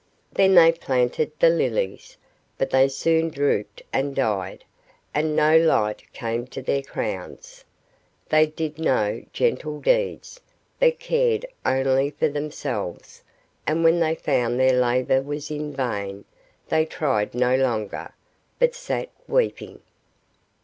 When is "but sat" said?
18.57-19.09